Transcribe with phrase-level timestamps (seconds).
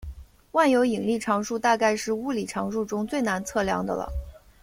[0.53, 4.11] 万有引力常数大概是物理常数中最难测量的了。